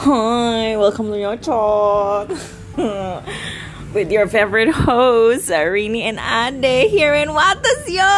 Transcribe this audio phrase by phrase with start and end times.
[0.00, 2.32] Hi, welcome to your talk
[3.92, 8.08] with your favorite hosts, Rini and Ade here in Wates Yo.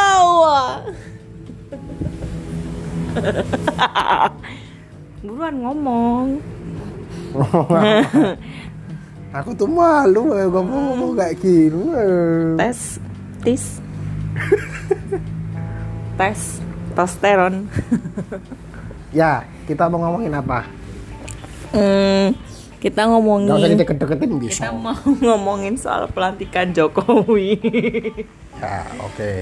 [5.27, 6.27] Buruan ngomong.
[9.43, 11.83] Aku tuh malu eh, ngomong-ngomong kayak gini.
[11.99, 12.55] eh.
[12.63, 13.01] Tes,
[13.43, 13.65] tis,
[16.15, 16.41] tes,
[16.95, 17.67] testosteron.
[19.11, 20.69] Ya, kita mau ngomongin apa?
[21.73, 22.37] Hmm,
[22.79, 24.63] kita Gak usah ngomongin deket-deketin bisa.
[24.69, 27.57] kita mau ngomongin soal pelantikan Jokowi.
[28.61, 29.33] Ya, oke.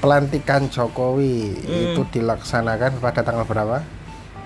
[0.00, 3.80] Pelantikan Jokowi itu dilaksanakan pada tanggal berapa?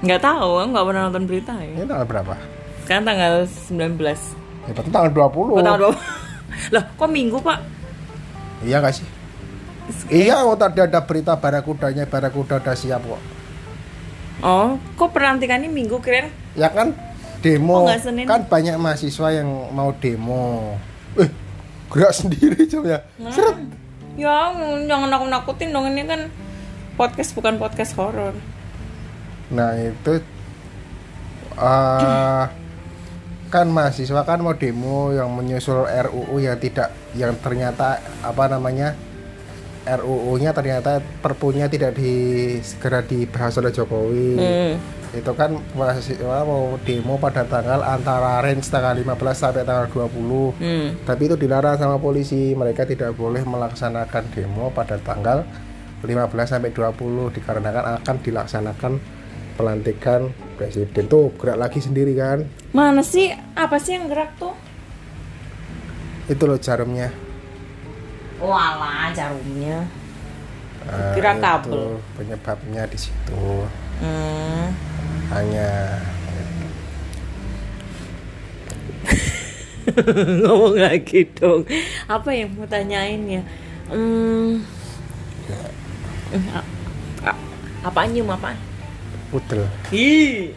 [0.04, 1.74] Nggak tahu, aku nggak pernah nonton berita ya.
[1.74, 2.34] Ini tanggal berapa?
[2.84, 3.96] Sekarang tanggal 19
[4.64, 5.56] Ya, berarti tanggal 20.
[5.56, 5.98] Oh, tanggal 20
[6.74, 7.58] Lah, kok minggu pak?
[8.64, 9.06] Iya gak sih?
[10.08, 13.20] Iya, oh, tadi ada berita barakudanya, barakuda udah siap kok.
[14.40, 16.43] Oh, kok pelantikannya minggu keren?
[16.54, 16.94] Ya kan
[17.44, 17.90] demo Oh,
[18.24, 20.78] kan banyak mahasiswa yang mau demo.
[21.20, 21.28] Eh,
[21.92, 23.04] gerak sendiri jam ya.
[23.30, 23.58] Seret.
[24.14, 24.54] Ya,
[24.86, 26.30] jangan nakut-nakutin dong ini kan
[26.94, 28.32] podcast bukan podcast horor.
[29.50, 30.22] Nah itu
[31.54, 32.44] eh
[33.54, 38.98] kan mahasiswa kan mau demo yang menyusul RUU yang tidak yang ternyata apa namanya
[39.84, 42.12] RUU-nya ternyata perpunya tidak di
[42.64, 44.30] segera dibahas oleh Jokowi.
[44.40, 44.72] Hmm.
[45.14, 50.58] Itu kan mahasiswa mau demo pada tanggal antara range tanggal 15 sampai tanggal 20.
[50.58, 50.88] Hmm.
[51.06, 52.56] Tapi itu dilarang sama polisi.
[52.56, 55.46] Mereka tidak boleh melaksanakan demo pada tanggal
[56.02, 56.08] 15
[56.48, 58.92] sampai 20 dikarenakan akan dilaksanakan
[59.54, 61.06] pelantikan presiden.
[61.06, 62.42] Tuh, gerak lagi sendiri kan.
[62.74, 63.30] Mana sih?
[63.54, 64.54] Apa sih yang gerak tuh?
[66.26, 67.23] Itu loh jarumnya.
[68.44, 69.88] Walah, jarumnya.
[70.84, 71.96] Nah, Kira itu kabel.
[72.12, 73.64] penyebabnya di situ.
[73.98, 74.68] Hmm.
[75.32, 75.96] Hanya
[80.40, 81.64] Ngomong lagi dong.
[82.04, 83.42] Apa yang mau tanyain ya?
[83.88, 84.64] Hmm.
[86.50, 86.68] A-
[87.22, 87.42] a-
[87.82, 88.56] apaan nyium apaan?
[89.28, 89.66] pudel.
[89.90, 90.54] Hi.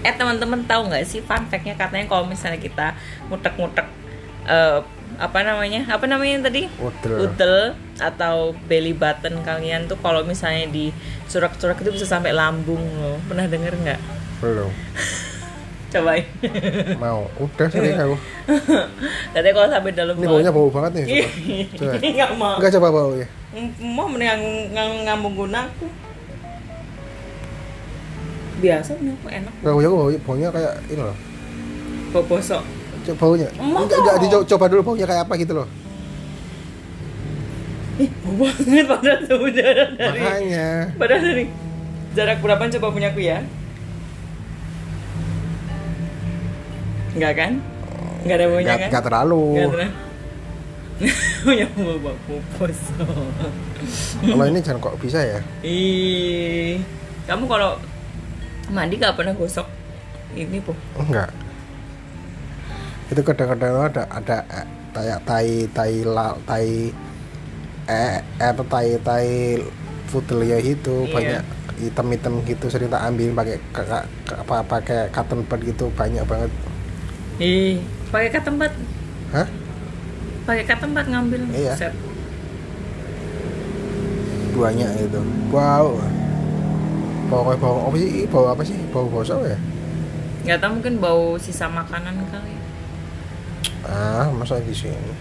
[0.00, 2.94] Eh teman-teman tahu nggak sih fun fact-nya katanya kalau misalnya kita
[3.26, 3.90] mutek-mutek
[4.46, 4.78] eh,
[5.16, 5.88] apa namanya?
[5.88, 6.62] Apa namanya yang tadi?
[6.76, 7.16] Udel.
[7.24, 7.56] Udel
[7.96, 10.92] atau belly button kalian tuh kalau misalnya di
[11.26, 13.16] surak-surak itu bisa sampai lambung loh.
[13.24, 14.00] Pernah denger nggak?
[14.44, 14.68] Belum.
[15.96, 16.26] Cobain.
[16.98, 17.30] Mau.
[17.38, 18.16] Udah sering aku.
[19.32, 21.04] Katanya kalau sampai dalam Ini baunya bau banget nih.
[21.72, 21.94] Coba.
[22.18, 22.56] Nggak mau.
[22.58, 23.26] Enggak coba bau ya.
[23.80, 24.40] Mau mendingan
[24.74, 25.88] ng- ngambung gunaku.
[28.56, 29.52] Biasa punya aku enak.
[29.62, 31.16] Baunya bau, baunya kayak ini loh.
[32.12, 32.75] Bau bosok.
[33.06, 33.48] Coba baunya.
[33.54, 35.68] Enggak, enggak dicoba dulu baunya kayak apa gitu loh.
[37.96, 40.68] Ih, bau banget padahal jarak dari Makanya.
[41.00, 41.44] Padahal dari
[42.12, 43.38] jarak berapa coba punya aku ya?
[47.16, 47.52] Enggak kan?
[48.26, 48.88] Enggak ada baunya kan?
[48.90, 49.44] enggak terlalu.
[49.54, 49.88] Enggak ada.
[51.46, 53.08] Punya bau bau bosok.
[54.26, 55.40] Kalau ini jangan kok bisa ya.
[55.62, 56.82] Ih,
[57.30, 57.78] kamu kalau
[58.74, 59.64] mandi gak pernah gosok
[60.34, 60.74] ini po?
[60.98, 61.30] Enggak.
[63.06, 66.90] Itu kadang-kadang ada ada eh, kayak tai tai la, tai
[67.86, 69.28] eh eh, apa tai tai
[70.10, 71.14] futelnya itu Iya.
[71.14, 71.42] banyak
[71.76, 76.24] hitam-hitam gitu sering tak ambil pakai ka- ka- ka- apa pakai cotton pad gitu banyak
[76.24, 76.50] banget.
[77.36, 78.72] Ih, pakai katempat,
[79.36, 79.46] Hah?
[80.48, 81.42] pakai katempat ngambil.
[81.52, 81.74] Iya.
[81.76, 81.92] Set.
[84.56, 85.20] Banyak gitu.
[85.52, 86.00] Wow.
[87.28, 88.24] Bau bau apa sih?
[88.30, 88.78] Bau apa sih?
[88.88, 89.58] Bau bosok ya?
[90.46, 92.54] Gak tau mungkin bau sisa makanan kali.
[93.86, 95.12] Ah, masa di sini.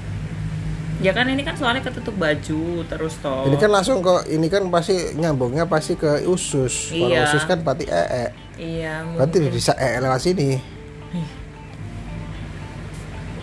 [0.97, 3.45] Ya kan ini kan soalnya ketutup baju terus toh.
[3.45, 6.89] Ini kan langsung kok ini kan pasti nyambungnya pasti ke usus.
[6.89, 7.27] Kalau Iya.
[7.27, 8.27] usus kan berarti ee.
[8.55, 9.03] Iya.
[9.13, 9.53] Berarti mungkin.
[9.53, 10.55] bisa ee lewat sini.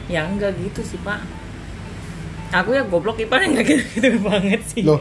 [0.09, 1.21] Ya enggak gitu sih pak.
[2.53, 4.83] Aku ya goblok Ipan enggak gitu, banget sih.
[4.85, 5.01] Loh.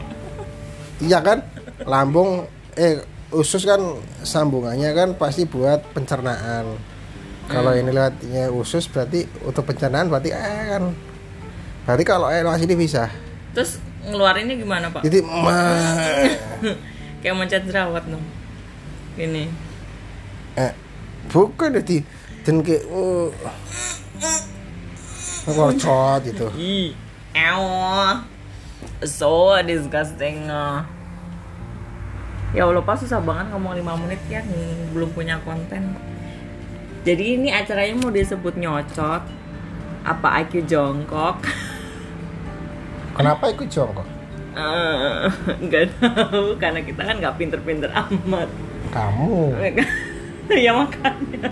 [1.00, 1.38] Iya kan?
[1.84, 3.00] Lambung eh
[3.32, 3.80] usus kan
[4.22, 6.91] sambungannya kan pasti buat pencernaan.
[7.50, 10.94] Kalau ini lewatnya usus berarti untuk pencernaan berarti ee kan.
[11.86, 13.10] Berarti kalau ee lewat sini bisa.
[13.52, 15.02] Terus ngeluarinnya gimana pak?
[15.02, 15.58] Jadi ma
[17.22, 18.24] Kayak mencet jerawat dong.
[19.14, 19.46] Ini.
[20.52, 20.72] eh
[21.32, 22.04] bukan jadi
[22.44, 23.28] dan kayak uh,
[25.48, 26.46] ngorcot gitu.
[26.60, 26.92] Ih,
[29.06, 30.50] so disgusting.
[32.52, 35.96] Ya Allah, pas susah banget ngomong 5 menit ya, ng- belum punya konten.
[37.02, 39.26] Jadi ini acaranya mau disebut nyocot,
[40.06, 41.42] apa IQ jongkok?
[43.18, 44.06] Kenapa ikut jongkok?
[44.54, 45.26] Eh,
[45.66, 48.46] nggak tahu karena kita kan nggak pinter-pinter amat.
[48.94, 49.50] Kamu.
[50.62, 51.50] ya makanya.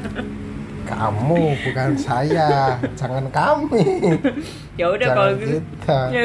[0.86, 2.78] Kamu bukan saya.
[2.94, 4.22] Jangan kami.
[4.78, 5.58] Ya udah kalau gitu.
[5.58, 6.00] kita.
[6.14, 6.22] Ya,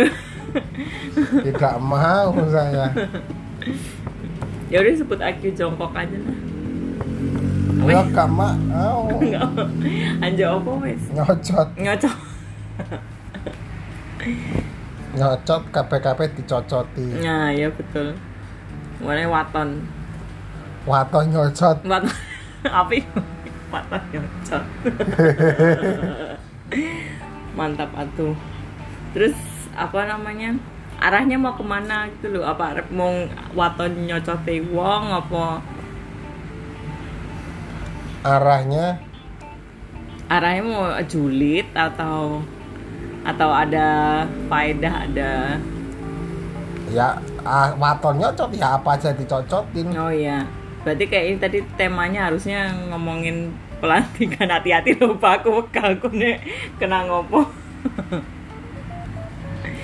[1.41, 2.93] tidak mau saya.
[4.69, 6.44] Ya udah sebut IQ jongkok aja lah
[7.85, 9.45] gak mau Enggak.
[10.25, 11.01] Anjo apa wes?
[11.13, 12.15] nyocot Ngocok.
[15.15, 18.17] nyocot KPKP dicocoti Nah, ya betul.
[18.99, 19.85] Mana waton.
[20.89, 22.09] waton nyocot Waton.
[22.65, 23.19] Apa itu?
[23.69, 24.63] Waton nyocot.
[27.57, 28.35] Mantap atuh.
[29.13, 29.35] Terus
[29.75, 30.55] apa namanya?
[30.99, 32.43] Arahnya mau ke mana gitu loh?
[32.47, 33.11] Apa mau
[33.53, 35.61] waton nyocote wong apa?
[38.25, 38.97] Arahnya
[40.25, 42.41] Arahnya mau julid atau
[43.21, 45.61] atau ada faedah ada
[46.89, 50.45] ya ah, waton nyocot ya apa aja dicocotin Oh iya.
[50.85, 53.49] Berarti kayak ini tadi temanya harusnya ngomongin
[53.81, 56.37] pelantikan hati-hati lupa aku bekal aku nih
[56.77, 57.49] kena ngopo.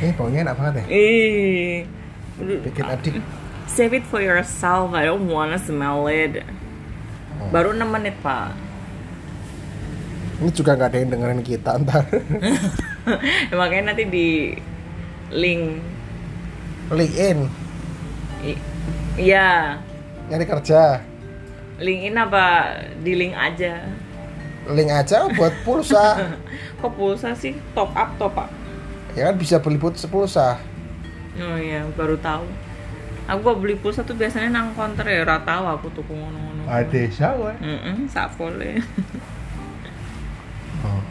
[0.01, 1.85] ini baunya enak banget ya Ih.
[2.41, 3.15] bikin adik
[3.71, 4.91] Save it for yourself.
[4.91, 6.43] I don't wanna smell it.
[7.49, 8.53] Baru 6 menit, Pak.
[10.38, 14.57] ini juga nggak ada yang dengerin kita ntar Ya, Makanya nanti di
[15.29, 15.77] link
[16.89, 17.39] link in
[18.41, 18.61] I-
[19.17, 19.77] Iya,
[20.27, 20.97] nyari kerja
[21.77, 23.85] link in apa di link aja.
[24.65, 26.33] link aja buat pulsa
[26.81, 27.53] Kok pulsa sih?
[27.73, 28.49] Top up, top up.
[29.13, 30.57] ya kan bisa beli pulsa pulsa
[31.38, 32.43] Oh iya, baru tahu.
[33.23, 36.03] Aku beli pulsa tuh biasanya nang counter ya, ora tahu aku tuh
[36.71, 36.88] ngono-ngono.
[36.88, 38.79] ada siapa Heeh, sak boleh.
[40.81, 41.03] Hmm.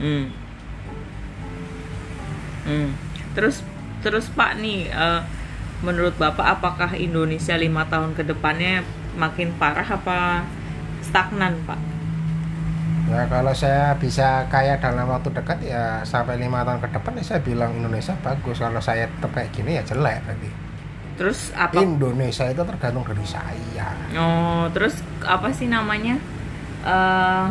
[0.00, 0.32] Hmm.
[2.64, 2.96] Hmm.
[3.36, 3.60] Terus
[4.00, 5.20] terus Pak nih, eh,
[5.84, 8.84] menurut Bapak apakah Indonesia lima tahun ke depannya
[9.16, 10.48] makin parah apa
[11.04, 11.80] stagnan Pak?
[13.10, 17.24] ya kalau saya bisa kaya dalam waktu dekat ya sampai lima tahun ke depan ya
[17.26, 20.50] saya bilang Indonesia bagus kalau saya tetap kayak gini ya jelek berarti
[21.20, 21.76] Terus apa?
[21.76, 26.16] Indonesia itu tergantung dari saya Oh, terus apa sih namanya?
[26.80, 27.46] Eh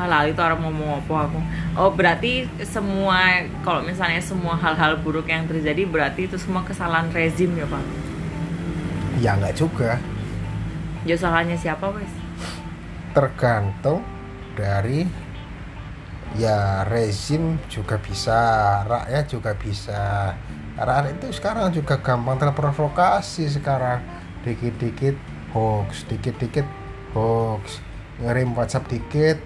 [0.00, 1.38] Alah itu orang ngomong apa aku
[1.76, 7.52] Oh berarti semua Kalau misalnya semua hal-hal buruk yang terjadi Berarti itu semua kesalahan rezim
[7.52, 7.84] ya Pak?
[9.20, 10.00] ya nggak juga
[11.04, 12.08] Ya salahnya siapa wes?
[13.10, 14.06] tergantung
[14.54, 15.02] dari
[16.38, 18.38] ya rezim juga bisa
[18.86, 20.30] rakyat juga bisa
[20.80, 24.00] rakyat itu sekarang juga gampang terprovokasi sekarang
[24.42, 25.16] dikit-dikit
[25.52, 26.64] hoax dikit-dikit
[27.12, 27.84] hoax
[28.20, 29.36] ngirim WhatsApp dikit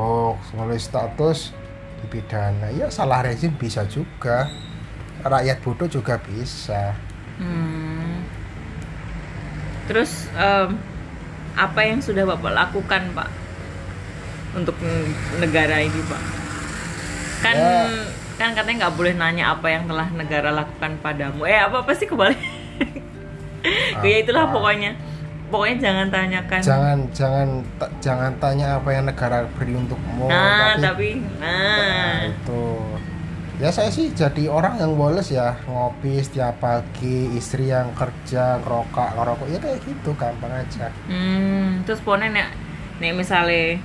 [0.00, 1.52] hoax nulis status
[2.00, 4.48] dipidana ya salah rezim bisa juga
[5.20, 6.96] rakyat bodoh juga bisa
[7.40, 8.20] Hmm.
[9.88, 10.76] Terus em,
[11.56, 13.30] apa yang sudah Bapak lakukan Pak
[14.54, 14.76] untuk
[15.40, 16.22] negara ini Pak?
[17.40, 18.19] Kan Ya.
[18.40, 21.44] Kan katanya nggak boleh nanya apa yang telah negara lakukan padamu.
[21.44, 22.40] Eh apa apa sih kebalik?
[24.00, 24.96] ya itulah pokoknya.
[25.50, 26.60] Pokoknya jangan tanyakan.
[26.62, 31.08] jangan jangan ta- jangan tanya apa yang negara beri untukmu nah, tapi tapi
[31.42, 32.14] Nah, nah.
[32.22, 32.62] itu
[33.58, 39.10] ya saya sih jadi orang yang boles ya ngopi setiap pagi istri yang kerja ngerokok
[39.18, 42.48] ngerokok ya kayak gitu gampang aja Hmm, terus pokoknya nek
[43.02, 43.82] nek misalnya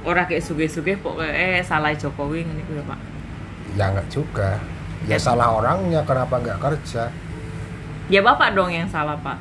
[0.00, 3.00] orang kayak suge-suge pokoknya eh salah Jokowi ini ya Pak.
[3.76, 4.56] Ya nggak juga
[5.04, 5.18] ya Ya.
[5.20, 7.12] salah orangnya kenapa nggak kerja
[8.06, 9.34] Ya Bapak dong yang salah Pak.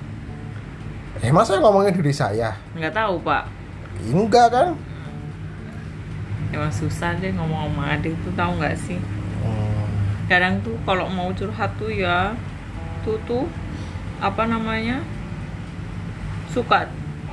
[1.17, 3.47] eh masa ngomongin diri saya Nggak tahu Pak.
[4.03, 4.67] enggak kan
[6.49, 8.95] Emang susah deh ngomong sama adik tuh tahu nggak sih?
[9.41, 9.87] Hmm,
[10.25, 12.31] Kadang tuh kalau mau curhat tuh ya
[13.03, 13.43] tuh tuh
[14.17, 15.03] apa namanya
[16.47, 16.87] suka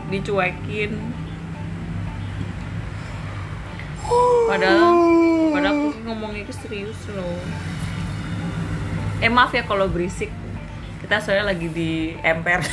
[0.08, 0.98] dicuekin.
[4.48, 4.94] Padahal
[5.52, 7.38] padahal aku ngomongnya ke serius loh.
[9.22, 10.30] Eh maaf ya kalau berisik.
[11.02, 12.62] Kita soalnya lagi di emper.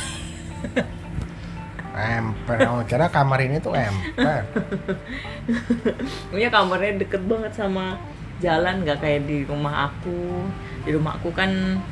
[1.90, 4.46] emper Kamu kira kamar ini tuh emper
[6.30, 7.98] Punya kamarnya deket banget sama
[8.38, 10.46] jalan nggak kayak di rumah aku.
[10.86, 11.82] Di rumah aku kan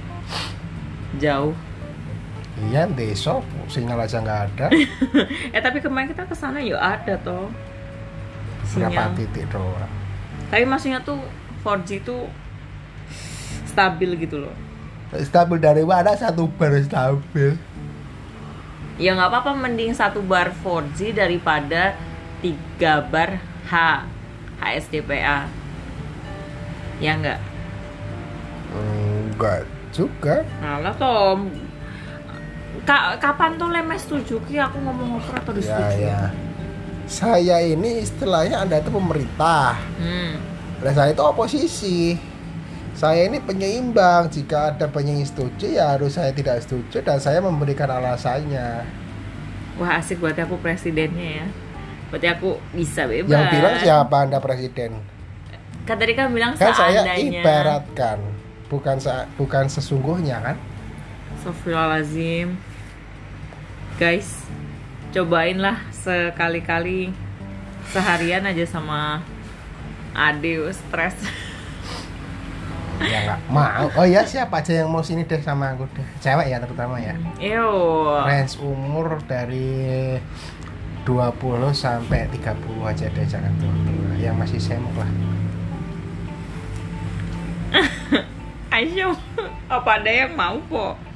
[1.16, 1.56] jauh.
[2.68, 4.66] iya besok sinyal aja nggak ada
[5.54, 7.46] eh tapi kemarin kita ke sana ya ada toh
[8.74, 9.16] berapa sinyal.
[9.16, 9.90] titik doang
[10.48, 11.20] Tapi maksudnya tuh
[11.64, 12.28] 4G tuh
[13.64, 14.54] stabil gitu loh.
[15.24, 17.56] stabil dari mana satu bar stabil
[18.98, 21.94] Ya nggak apa-apa mending satu bar 4G daripada
[22.42, 23.38] tiga bar
[23.70, 24.02] H
[24.58, 25.46] HSDPA.
[26.98, 27.38] Ya nggak.
[28.74, 29.62] enggak
[29.94, 31.46] juga Nah lah toh.
[32.82, 35.98] Ka kapan tuh lemes setuju ki aku ngomong operator ya setuju.
[36.02, 36.18] ya
[37.08, 39.80] saya ini istilahnya anda itu pemerintah.
[39.96, 40.36] Hmm.
[40.78, 42.14] dan saya itu oposisi.
[42.94, 44.30] Saya ini penyeimbang.
[44.30, 48.86] Jika ada yang setuju ya harus saya tidak setuju dan saya memberikan alasannya.
[49.80, 51.46] Wah asik berarti aku presidennya ya.
[52.14, 53.30] Berarti aku bisa bebas.
[53.30, 55.02] Yang bilang siapa anda presiden?
[55.82, 58.18] Kan tadi kan bilang kan saya ibaratkan.
[58.68, 60.56] Bukan sa- bukan sesungguhnya kan?
[61.38, 62.54] Astagfirullahaladzim.
[63.98, 64.46] Guys
[65.08, 67.08] Cobain lah sekali-kali
[67.88, 69.24] Seharian aja sama
[70.12, 71.16] Ade stres.
[72.98, 73.86] Ya nggak mau.
[73.96, 76.04] Oh ya siapa aja yang mau sini deh sama aku deh.
[76.20, 77.16] Cewek ya terutama ya.
[77.40, 80.18] Yo range umur dari
[81.08, 83.72] 20 sampai 30 aja deh jangan tua
[84.20, 85.08] yang masih semuk lah.
[88.74, 89.16] Aisyah
[89.72, 91.07] Apa ada yang mau po?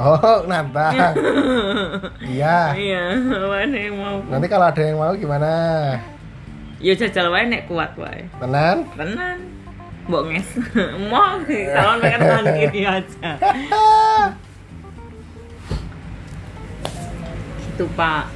[0.00, 0.96] Oh nantang
[2.32, 2.72] iya.
[2.72, 3.02] Iya
[3.52, 4.16] ada yang mau.
[4.24, 5.50] Nanti kalau ada yang mau gimana?
[6.80, 8.24] Ya jajal wae nek kuat wae.
[8.40, 8.88] Tenan?
[8.96, 9.38] Tenan.
[10.08, 10.48] Mbok nges.
[11.12, 13.30] Mau Calon pengen tangan kiri aja.
[17.68, 18.32] Gitu pak.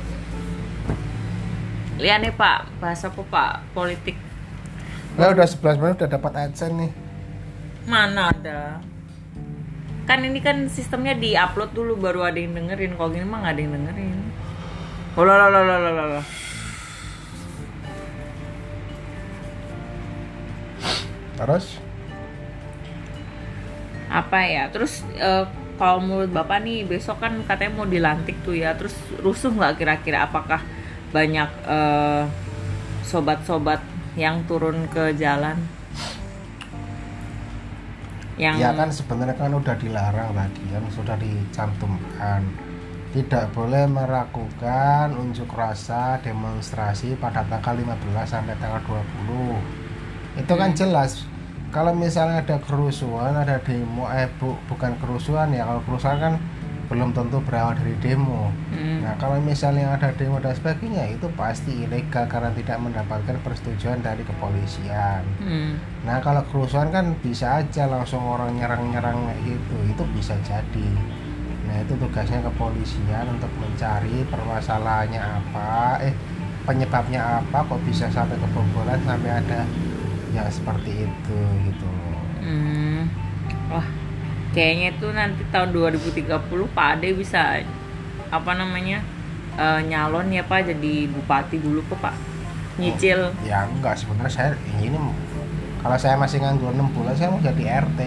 [1.94, 3.52] Lihat nih pak Bahas apa pak?
[3.73, 4.21] Politik.
[5.16, 6.92] Nah udah 11 menit udah dapat adsense nih.
[7.88, 8.85] Mana ada
[10.04, 12.92] Kan ini kan sistemnya di upload dulu baru ada yang dengerin.
[12.96, 14.18] Kalau gini mah gak ada yang dengerin.
[15.16, 16.26] Oh lah lah lah lah lah lah.
[21.40, 21.66] Terus?
[24.12, 24.68] Apa ya?
[24.68, 25.49] Terus eh,
[25.80, 28.76] kalau menurut bapak nih besok kan katanya mau dilantik tuh ya.
[28.76, 28.94] Terus
[29.25, 30.28] rusuh nggak kira-kira?
[30.28, 30.61] Apakah
[31.16, 32.23] banyak eh,
[33.08, 33.80] sobat-sobat
[34.20, 35.58] yang turun ke jalan
[38.35, 42.43] yang ya kan sebenarnya kan udah dilarang tadi kan sudah dicantumkan.
[43.14, 49.62] Tidak boleh melakukan unjuk rasa demonstrasi pada tanggal 15 sampai tanggal 20
[50.35, 50.79] itu kan Hmm.
[50.79, 51.23] jelas.
[51.71, 56.35] Kalau misalnya ada kerusuhan ada demo eh bu, bukan kerusuhan ya kalau kerusuhan kan
[56.87, 59.07] belum tentu berawal dari demo Hmm.
[59.07, 64.23] nah kalau misalnya ada demo dan sebagainya itu pasti ilegal karena tidak mendapatkan persetujuan dari
[64.23, 65.76] kepolisian Hmm.
[66.05, 70.88] Nah kalau kerusuhan kan bisa aja langsung orang nyerang-nyerang kayak gitu, itu bisa jadi.
[71.64, 76.12] Nah itu tugasnya kepolisian untuk mencari permasalahannya apa, eh
[76.69, 79.64] penyebabnya apa, kok bisa sampai kebobolan sampai ada
[80.37, 81.88] ya seperti itu gitu.
[84.54, 86.30] Kayaknya itu nanti tahun 2030
[86.70, 87.58] Pak Ade bisa
[88.30, 89.02] apa namanya
[89.58, 92.14] eh, nyalon ya Pak jadi bupati dulu kok Pak
[92.78, 94.94] nyicil Ya enggak sebenarnya saya ini
[95.84, 98.00] kalau saya masih nganggur 6 bulan saya mau jadi RT.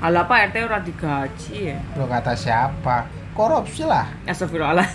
[0.00, 3.04] Alah Pak RT ora digaji ya Lo kata siapa?
[3.36, 4.08] Korupsi lah.
[4.24, 4.88] Astagfirullah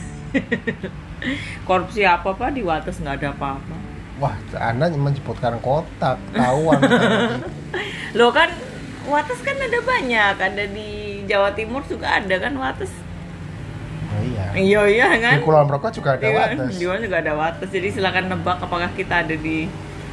[1.69, 3.75] Korupsi apa Pak di Wates nggak ada apa-apa
[4.21, 6.77] Wah, Anda menyebutkan kotak, tahuan.
[8.21, 8.53] Lo kan
[9.09, 10.89] Wates kan ada banyak Ada di
[11.25, 12.93] Jawa Timur juga ada kan Wates
[14.11, 14.45] oh iya.
[14.53, 16.77] Iya iya kan Di Kulon Progo juga ada Iya, wates.
[16.77, 19.65] Di juga ada Wates Jadi silakan nebak apakah kita ada di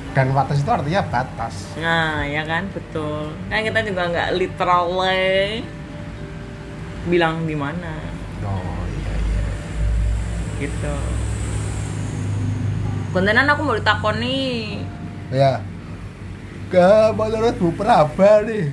[0.09, 3.31] dan batas itu artinya batas Nah, ya kan, betul.
[3.47, 5.63] Kan kita juga nggak literally
[7.07, 7.95] bilang di mana,
[8.43, 9.47] oh iya iya
[10.59, 10.97] gitu.
[13.15, 14.83] Kontenan aku mau ditakon nih.
[15.31, 15.63] ya
[16.69, 18.69] ke menurut Bu Praba nih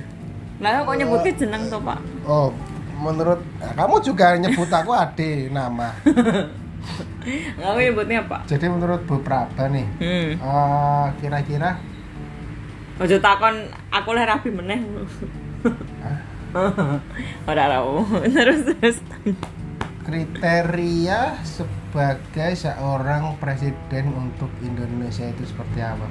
[0.56, 2.00] Lah kok nyebutnya jeneng tuh, Pak?
[2.24, 2.48] oh
[2.96, 5.92] menurut nah, kamu juga nyebut aku Ade nama
[7.58, 8.44] Kamu nyebutnya apa?
[8.44, 10.30] jadi menurut Bu Praba nih Hmm.
[10.34, 11.76] eh, kira-kira
[12.96, 13.52] Ojo takon
[13.90, 14.80] aku lah rapi meneh.
[17.44, 17.92] Ora tahu.
[18.26, 18.96] Terus terus.
[20.00, 26.08] kriteria sebagai seorang presiden untuk Indonesia itu seperti apa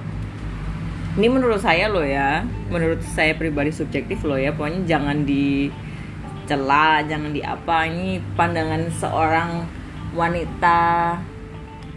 [1.15, 4.51] Ini menurut saya loh ya, menurut saya pribadi subjektif loh ya.
[4.51, 7.87] Pokoknya jangan dicela, jangan di apa.
[7.87, 9.63] Ini pandangan seorang
[10.11, 11.15] wanita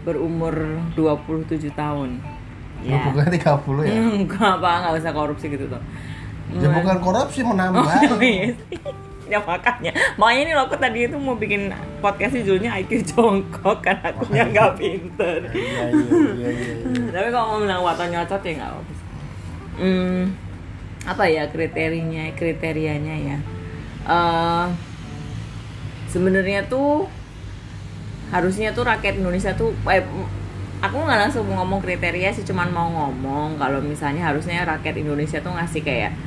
[0.07, 0.55] berumur
[0.95, 2.19] 27 tahun.
[2.79, 2.95] ya.
[3.11, 5.83] bukan 30 ya Enggak apa, nggak usah korupsi gitu tuh.
[6.49, 7.83] ya bukan korupsi menambah
[8.15, 8.79] Oh, iya sih.
[9.29, 11.69] Ya makanya, makanya ini loh aku tadi itu mau bikin
[12.01, 15.43] podcast judulnya IQ jongkok kan akunya nggak pinter.
[15.53, 17.11] iya iya iya iya iya.
[17.13, 18.81] Tapi kalau mau bilang wato nyocot ya nggak apa
[19.79, 20.35] Hmm,
[21.07, 23.37] apa ya kriterianya kriterianya ya?
[24.05, 24.67] Eh,
[26.09, 27.05] Sebenarnya tuh
[28.33, 30.01] harusnya tuh rakyat Indonesia tuh, eh,
[30.81, 35.53] aku nggak langsung ngomong kriteria sih, cuman mau ngomong kalau misalnya harusnya rakyat Indonesia tuh
[35.53, 36.17] ngasih kayak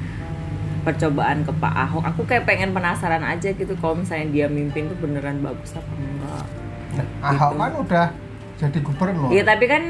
[0.82, 2.02] percobaan ke Pak Ahok.
[2.14, 6.47] Aku kayak pengen penasaran aja gitu kalau misalnya dia mimpin tuh beneran bagus apa enggak.
[6.92, 7.59] Nah, Ahok Gitu.
[7.59, 8.06] kan udah
[8.54, 9.82] jadi gubernur Iya tapi kan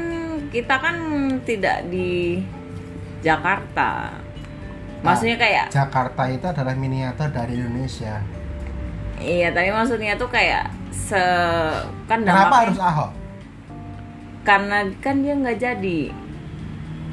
[0.49, 0.95] kita kan
[1.43, 2.41] tidak di
[3.23, 4.11] Jakarta.
[4.99, 8.19] Maksudnya kayak Jakarta itu adalah miniatur dari Indonesia.
[9.17, 11.19] Iya tapi maksudnya tuh kayak se
[12.05, 13.11] kan kenapa harus Ahok?
[14.43, 15.99] Karena kan dia nggak jadi.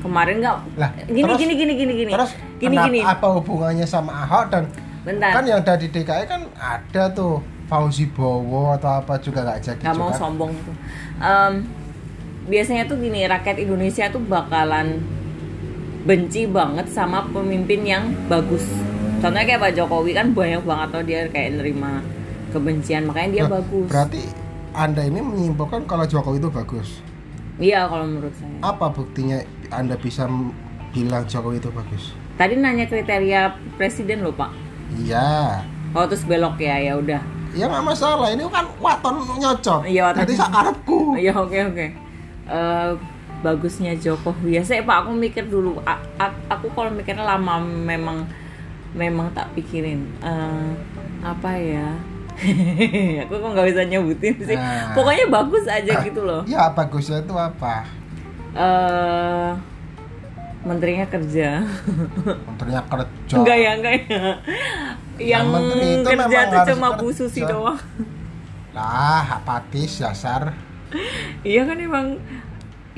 [0.01, 2.11] Kemarin nggak Lah, gini, terus- gini gini gini gini.
[2.11, 3.01] terus gini kenapa, gini.
[3.03, 4.65] apa hubungannya sama Ahok dan
[5.03, 5.31] bentar.
[5.31, 9.97] kan yang dari DKI kan ada tuh Fauzi Bowo atau apa juga nggak jadi nggak
[9.97, 10.75] mau sombong tuh.
[11.21, 11.53] Em,
[12.47, 14.99] biasanya tuh gini rakyat Indonesia tuh bakalan
[16.05, 18.65] benci banget sama pemimpin yang bagus.
[19.21, 22.01] Contohnya kayak Pak Jokowi kan banyak banget tuh dia kayak nerima
[22.51, 23.87] kebencian makanya dia Loh, bagus.
[23.87, 24.23] berarti
[24.73, 26.89] anda ini menyimpulkan kalau Jokowi itu bagus?
[27.61, 28.57] Iya kalau menurut saya.
[28.65, 30.25] Apa buktinya anda bisa
[30.97, 32.17] bilang Jokowi itu bagus?
[32.41, 34.49] Tadi nanya kriteria presiden loh Pak.
[35.05, 35.61] Iya.
[35.93, 37.21] Oh terus belok ya ya udah.
[37.53, 38.33] Ya nggak masalah.
[38.33, 39.85] Ini kan waton nyocok.
[39.85, 40.21] Iya, waton.
[40.25, 41.87] jadi sakarepku Iya oke oke.
[42.51, 42.91] Eh,
[43.41, 45.81] bagusnya Jokowi ya saya pak aku mikir dulu.
[45.83, 48.29] A- a- aku kalau mikirnya lama memang
[48.91, 50.71] memang tak pikirin Eh,
[51.21, 51.89] apa ya.
[53.23, 54.57] aku kok nggak bisa nyebutin sih.
[54.57, 54.93] Nah.
[54.93, 56.41] Pokoknya bagus aja gitu loh.
[56.45, 57.85] ya bagusnya itu apa
[58.51, 59.51] Eh
[60.61, 61.65] menterinya kerja.
[62.47, 64.23] menterinya kerja enggak ya enggak ya.
[65.17, 67.09] Yang menteri itu kerja harus cuma Bu.
[67.13, 67.81] Susi doang.
[68.71, 70.55] lah apatis dasar
[71.43, 72.07] Iya kan emang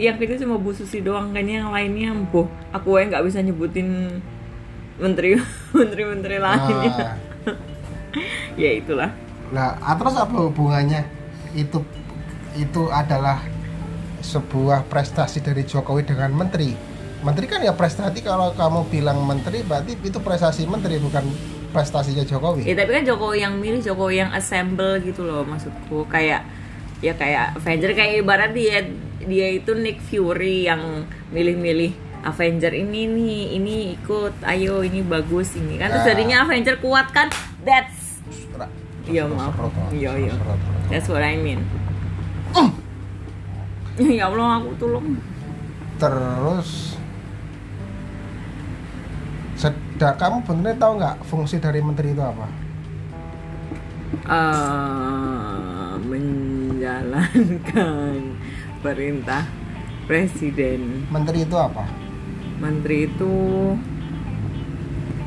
[0.01, 4.21] yang itu cuma Bu Susi doang kan yang lainnya boh aku yang nggak bisa nyebutin
[4.97, 5.37] menteri
[5.79, 7.17] menteri menteri lainnya Nah,
[8.63, 9.11] ya itulah.
[9.53, 11.05] Lah, ah, terus apa hubungannya?
[11.53, 11.85] Itu
[12.57, 13.41] itu adalah
[14.21, 16.73] sebuah prestasi dari Jokowi dengan menteri.
[17.23, 21.23] Menteri kan ya prestasi kalau kamu bilang menteri berarti itu prestasi menteri bukan
[21.73, 22.69] prestasinya Jokowi.
[22.69, 26.05] ya tapi kan Jokowi yang milih Jokowi yang assemble gitu loh maksudku.
[26.11, 26.45] Kayak
[27.03, 28.85] ya kayak Avenger kayak ibarat dia
[29.23, 35.77] dia itu Nick Fury yang milih-milih Avenger ini nih ini ikut ayo ini bagus ini
[35.77, 36.09] kan terus Nah.
[36.09, 37.27] jadinya Avenger kuat kan
[37.61, 38.01] that's
[39.03, 39.51] Iya, maaf.
[39.91, 40.31] Iya, iya.
[40.87, 41.59] that's what I mean
[43.99, 45.05] ya Allah aku tolong
[45.99, 46.95] Terus
[49.55, 52.47] sedang kamu benernya tahu nggak fungsi dari menteri itu apa?
[54.23, 58.15] eh menjalankan
[58.83, 59.47] perintah
[60.11, 61.07] presiden.
[61.09, 61.87] Menteri itu apa?
[62.59, 63.35] Menteri itu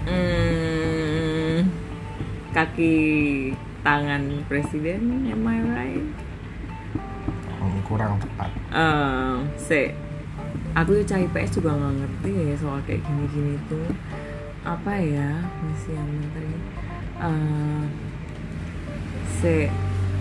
[0.05, 1.57] hmm,
[2.51, 2.95] kaki
[3.81, 6.07] tangan presiden, am I right?
[7.59, 8.51] Hmm, kurang tepat.
[8.75, 9.81] Eh, se,
[10.75, 13.87] aku cah IPS juga nggak ngerti ya soal kayak gini-gini tuh
[14.67, 16.55] apa ya misi yang menteri.
[17.23, 17.83] Eh,
[19.39, 19.55] se,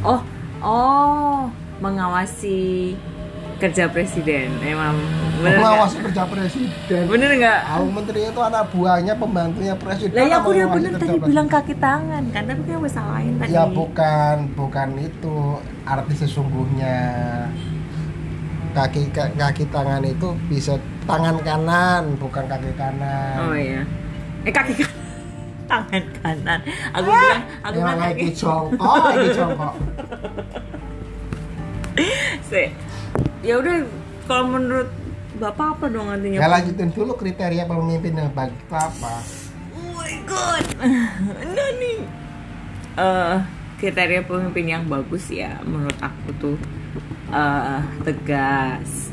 [0.06, 0.22] oh,
[0.62, 1.50] oh,
[1.82, 2.94] mengawasi
[3.56, 4.98] kerja presiden, emang
[5.38, 5.58] bener?
[5.58, 7.02] Mengawasi kerja presiden.
[7.06, 7.60] Bener nggak?
[7.70, 10.12] Aku menteri itu anak buahnya pembantunya presiden.
[10.12, 11.26] Lah ya aku udah bener tadi presiden.
[11.26, 13.50] bilang kaki tangan kan, tapi kan salahin tadi.
[13.50, 15.36] Ya bukan, bukan itu
[15.84, 16.98] arti sesungguhnya.
[18.74, 23.38] Kaki ka- kaki tangan itu bisa tangan kanan, bukan kaki kanan.
[23.40, 23.86] Oh iya.
[24.42, 25.02] Eh kaki kanan.
[25.70, 26.60] Tangan kanan.
[26.92, 28.36] Aku bilang, aku Yang bilang lagi kaki.
[28.36, 29.74] jongkok, lagi jongkok.
[33.44, 33.84] Ya udah
[34.24, 34.88] kalau menurut
[35.34, 36.38] Bapak apa dong artinya?
[36.38, 39.18] Ya lanjutin dulu kriteria pemimpin yang baik itu apa?
[39.74, 40.64] Oh my god.
[41.58, 41.94] Nani.
[42.94, 43.36] Eh
[43.82, 46.56] kriteria pemimpin yang bagus ya menurut aku tuh
[47.34, 49.10] eh tegas.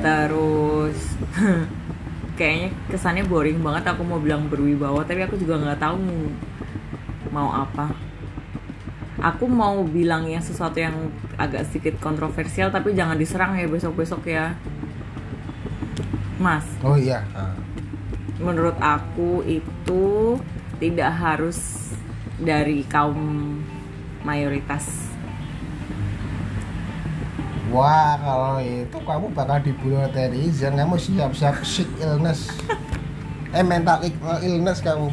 [0.00, 0.98] Terus
[2.40, 6.00] kayaknya kesannya boring banget aku mau bilang berwibawa tapi aku juga nggak tahu
[7.28, 7.92] mau apa.
[9.20, 10.96] Aku mau bilang yang sesuatu yang
[11.36, 14.56] agak sedikit kontroversial tapi jangan diserang ya besok-besok ya.
[16.40, 17.20] Mas Oh iya.
[17.36, 17.52] ah.
[18.40, 20.40] menurut aku itu
[20.80, 21.92] tidak harus
[22.40, 23.60] dari kaum
[24.24, 25.12] mayoritas.
[27.68, 32.48] Wah kalau itu kamu bakal dibully netizen, kamu siap-siap sick illness.
[33.50, 35.10] Eh mental ill- illness kamu.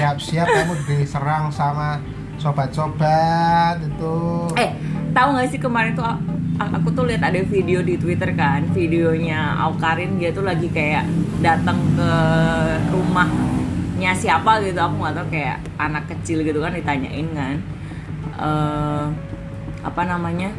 [0.00, 2.00] Siap-siap kamu diserang sama
[2.38, 4.16] sobat-sobat itu.
[4.56, 4.70] eh,
[5.12, 6.06] tahu nggak sih kemarin tuh
[6.58, 11.06] aku tuh lihat ada video di Twitter kan, videonya Aukarin dia tuh lagi kayak
[11.38, 12.12] datang ke
[12.90, 17.56] rumahnya siapa gitu, aku nggak tahu kayak anak kecil gitu kan ditanyain kan,
[18.38, 19.04] eh
[19.82, 20.50] apa namanya?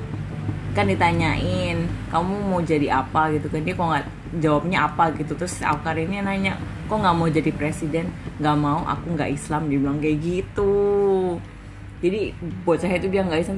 [0.70, 3.34] kan ditanyain kamu mau jadi apa?
[3.36, 3.66] gitu kan.
[3.66, 4.06] Dia kok nggak
[4.40, 5.34] jawabnya apa gitu.
[5.36, 6.56] Terus Aukarinnya nanya
[6.88, 8.14] kok nggak mau jadi presiden?
[8.38, 9.68] Nggak mau aku nggak Islam.
[9.68, 10.72] Dia bilang kayak gitu
[12.00, 12.32] jadi
[12.64, 13.58] bocah itu dia nggak Islam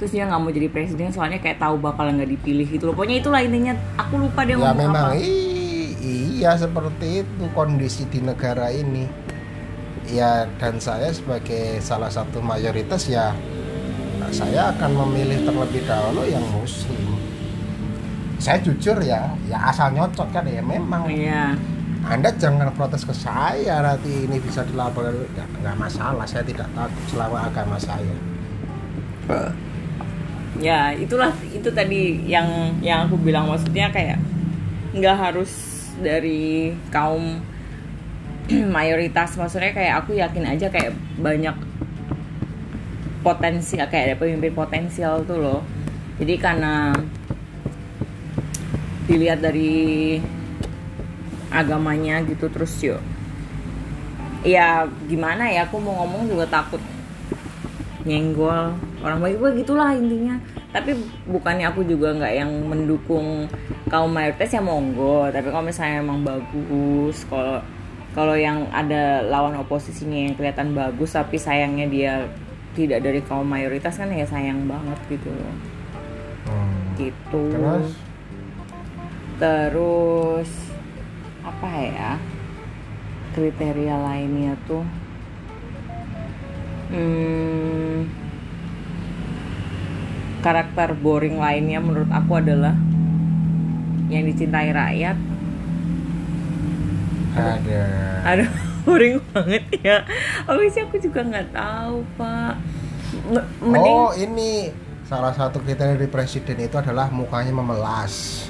[0.00, 2.94] terus dia nggak mau jadi presiden soalnya kayak tahu bakal nggak dipilih gitu loh.
[2.96, 5.12] Pokoknya itulah intinya aku lupa dia ya ngomong memang.
[5.12, 5.18] apa.
[6.40, 9.04] Iya seperti itu kondisi di negara ini.
[10.08, 13.36] Ya dan saya sebagai salah satu mayoritas ya
[14.32, 17.20] saya akan memilih terlebih dahulu yang muslim.
[18.40, 21.04] Saya jujur ya ya asal nyocok kan ya memang.
[21.12, 21.60] Iya
[22.00, 25.12] anda jangan protes ke saya nanti ini bisa dilaporkan.
[25.36, 28.16] Nggak, nggak masalah saya tidak takut selama agama saya.
[30.56, 33.52] Ya itulah itu tadi yang yang aku bilang.
[33.52, 34.16] Maksudnya kayak
[34.96, 35.52] nggak harus
[36.00, 37.44] dari kaum
[38.76, 39.36] mayoritas.
[39.36, 41.54] Maksudnya kayak aku yakin aja kayak banyak
[43.20, 45.60] potensi kayak ada pemimpin potensial tuh loh.
[46.16, 46.96] Jadi karena
[49.04, 50.16] dilihat dari
[51.50, 53.02] agamanya gitu terus yuk
[54.40, 56.80] ya gimana ya aku mau ngomong juga takut
[58.04, 58.72] nyenggol.
[59.00, 60.36] Orang baik gue gitulah intinya.
[60.70, 60.94] Tapi
[61.26, 63.50] bukannya aku juga nggak yang mendukung
[63.90, 65.28] kaum mayoritas ya monggo.
[65.28, 67.60] Tapi kalau misalnya emang bagus kalau
[68.10, 72.14] kalau yang ada lawan oposisinya yang kelihatan bagus tapi sayangnya dia
[72.74, 75.54] tidak dari kaum mayoritas kan ya sayang banget gitu loh.
[76.48, 76.96] Hmm.
[76.96, 77.42] gitu.
[77.52, 77.88] Terus?
[79.40, 80.50] Terus
[81.44, 82.12] apa ya?
[83.30, 84.82] Kriteria lainnya tuh
[86.90, 88.10] hmm,
[90.42, 92.74] karakter boring lainnya menurut aku adalah
[94.10, 95.16] yang dicintai rakyat.
[97.38, 97.84] Ada.
[98.26, 98.50] Aduh
[98.84, 100.02] boring banget ya.
[100.74, 100.82] Sih?
[100.82, 102.54] Aku juga nggak tahu pak.
[103.30, 104.74] M- mending oh ini
[105.06, 108.46] salah satu kriteria dari presiden itu adalah mukanya memelas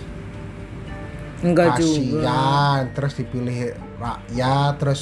[1.40, 2.28] enggak juga.
[2.28, 3.58] kasihan terus dipilih
[3.96, 5.00] rakyat terus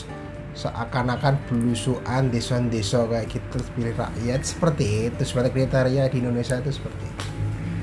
[0.58, 4.40] seakan-akan belusuan desa-desa kayak gitu terus pilih rakyat.
[4.42, 7.24] Seperti itu seperti kriteria di Indonesia itu seperti itu.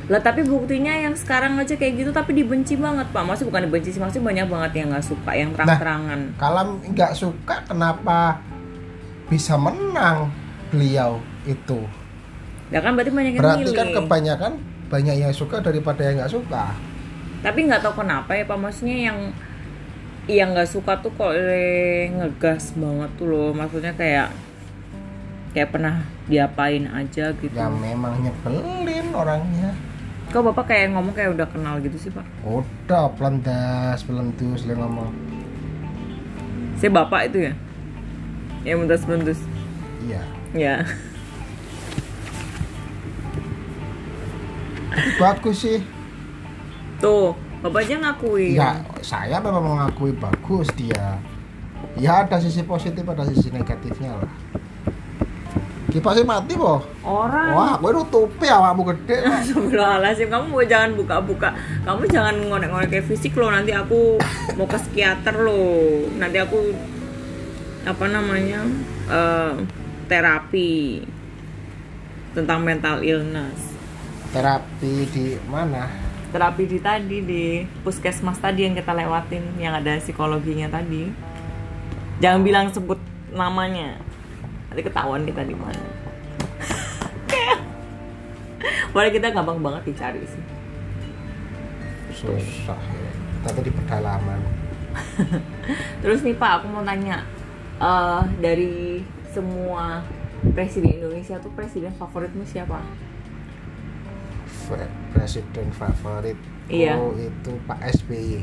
[0.06, 3.24] Lah tapi buktinya yang sekarang aja kayak gitu tapi dibenci banget pak.
[3.26, 6.20] Maksudnya bukan dibenci sih maksudnya banyak banget yang nggak suka yang terang-terangan.
[6.38, 8.44] kalau nggak suka kenapa
[9.32, 10.30] bisa menang
[10.70, 11.80] beliau itu?
[12.70, 13.78] Ya kan berarti banyak yang berarti milih.
[13.78, 14.52] kan kebanyakan
[14.86, 16.76] banyak yang suka daripada yang nggak suka
[17.46, 18.58] tapi nggak tahu kenapa ya pak.
[18.58, 19.20] Maksudnya yang
[20.26, 21.38] yang nggak suka tuh kok
[22.18, 23.54] ngegas banget tuh loh.
[23.54, 24.34] Maksudnya kayak
[25.54, 27.54] kayak pernah diapain aja gitu.
[27.54, 29.78] Ya memang nyebelin orangnya.
[30.34, 32.26] Kok bapak kayak ngomong kayak udah kenal gitu sih pak?
[32.42, 35.14] Udah pelendas pelendus dia ngomong.
[36.82, 37.54] Saya bapak itu ya?
[38.66, 39.40] Yang mentas mentus
[40.02, 40.22] iya.
[40.58, 40.76] Ya.
[44.90, 45.80] Tapi bagus sih
[47.06, 48.72] tuh bapak aja ngakuin ya
[49.06, 51.22] saya memang mengakui bagus dia.
[51.96, 54.32] Ya ada sisi positif ada sisi negatifnya lah.
[55.94, 57.54] Kipasnya mati boh orang.
[57.56, 59.24] Wah gue nutupi awakmu gede.
[59.46, 61.56] Astagfirullahaladzim, kamu mau jangan buka-buka.
[61.86, 64.20] Kamu jangan ngonek-ngonek kayak fisik loh Nanti aku
[64.58, 66.10] mau ke psikiater loh.
[66.18, 66.74] Nanti aku
[67.86, 68.66] Apa namanya
[69.08, 69.54] eh,
[70.10, 71.06] Terapi
[72.34, 73.78] Tentang mental illness.
[74.36, 76.05] Terapi di mana
[76.36, 77.44] Terapi di tadi Di
[77.80, 81.08] puskesmas tadi yang kita lewatin Yang ada psikologinya tadi.
[82.20, 83.00] Jangan bilang sebut
[83.32, 84.00] namanya.
[84.72, 85.84] Nanti ketahuan kita di mana.
[87.32, 87.60] Kayak
[88.96, 90.44] Padahal kita gampang banget dicari sih.
[92.16, 93.12] Susah ya.
[93.44, 94.40] Tapi di pedalaman.
[96.02, 97.28] Terus nih Pak, aku mau tanya
[97.76, 99.04] eh dari
[99.36, 100.00] semua
[100.56, 102.80] presiden Indonesia tuh presiden favoritmu siapa?
[105.14, 106.98] Presiden favorit Iya.
[106.98, 108.42] oh itu Pak SBY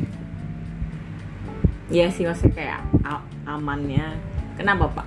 [1.92, 2.80] Iya sih maksudnya kayak
[3.44, 4.16] amannya.
[4.56, 5.06] Kenapa Pak?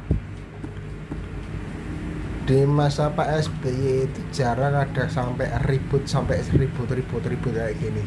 [2.45, 8.05] di masa Pak SBY itu jarang ada sampai ribut sampai ribut ribut ribut kayak gini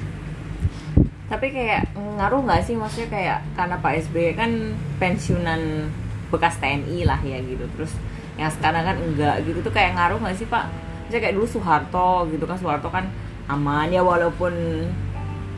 [1.27, 5.91] Tapi kayak ngaruh nggak sih maksudnya kayak karena Pak SBY kan pensiunan
[6.31, 7.69] bekas TNI lah ya gitu.
[7.77, 7.93] Terus
[8.41, 10.88] yang sekarang kan enggak gitu tuh kayak ngaruh nggak sih Pak?
[11.09, 13.09] Misalnya kayak dulu Soeharto gitu kan Soeharto kan
[13.49, 14.53] aman ya walaupun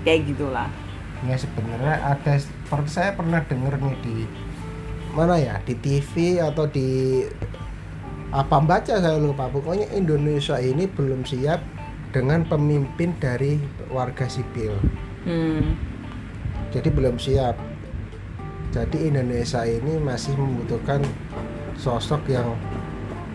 [0.07, 0.71] kayak gitulah.
[1.21, 2.41] ya sebenarnya ada
[2.89, 4.17] saya pernah denger nih di
[5.13, 7.21] mana ya di TV atau di
[8.33, 11.61] apa baca saya lupa pokoknya Indonesia ini belum siap
[12.09, 13.61] dengan pemimpin dari
[13.93, 14.73] warga sipil
[15.21, 15.77] Hmm.
[16.73, 17.61] jadi belum siap
[18.73, 21.05] jadi Indonesia ini masih membutuhkan
[21.77, 22.57] sosok yang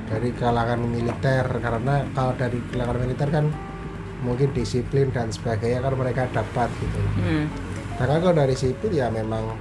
[0.06, 3.46] dari kalangan militer karena kalau dari kalangan militer kan
[4.22, 7.46] mungkin disiplin dan sebagainya kan mereka dapat gitu Hmm.
[7.96, 9.56] Karena kalau dari sipil ya memang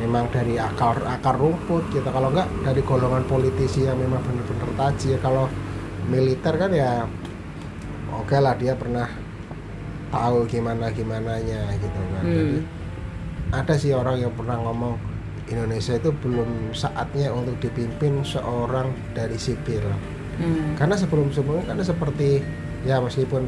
[0.00, 2.08] memang dari akar akar rumput gitu.
[2.08, 5.20] Kalau enggak dari golongan politisi yang memang benar-benar tajir.
[5.20, 5.44] Kalau
[6.08, 7.04] militer kan ya
[8.16, 9.06] oke lah dia pernah
[10.08, 12.32] tahu gimana gimananya gitu kan Hmm.
[12.32, 12.58] Jadi,
[13.52, 14.96] ada sih orang yang pernah ngomong
[15.52, 19.84] Indonesia itu belum saatnya untuk dipimpin seorang dari sipil
[20.32, 20.72] Hmm.
[20.74, 22.40] karena sebelum sebelumnya kan seperti
[22.82, 23.44] ya meskipun